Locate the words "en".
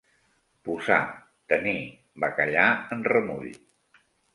2.97-3.09